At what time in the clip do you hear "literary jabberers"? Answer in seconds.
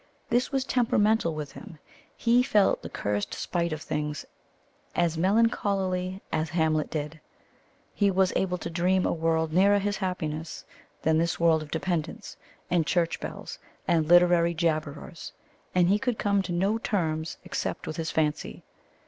14.07-15.33